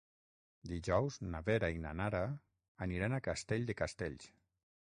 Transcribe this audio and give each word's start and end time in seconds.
Dijous 0.69 1.17
na 1.25 1.41
Vera 1.49 1.69
i 1.75 1.77
na 1.85 1.93
Nara 1.99 2.23
aniran 2.89 3.17
a 3.19 3.23
Castell 3.29 3.69
de 3.71 3.77
Castells. 3.83 4.31